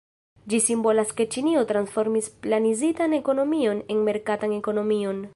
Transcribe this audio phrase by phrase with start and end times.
[0.51, 5.21] Ĝi simbolas ke Ĉinio transformis planizitan ekonomion en merkatan ekonomion.